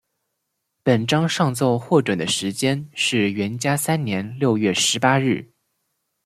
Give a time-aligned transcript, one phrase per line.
[0.81, 5.51] 本章上奏获准的时间是元嘉三年六月十八日。